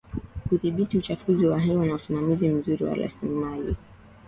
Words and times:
Kudhibiti 0.49 0.97
uchafuzi 0.97 1.47
wa 1.47 1.59
hewa 1.59 1.85
na 1.85 1.93
usimamizi 1.95 2.49
mzuri 2.49 2.83
wa 2.85 2.93
rasilimali 2.95 3.75